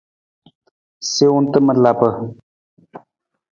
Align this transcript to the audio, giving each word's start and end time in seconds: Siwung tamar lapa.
Siwung 1.11 1.47
tamar 1.51 1.77
lapa. 1.83 2.07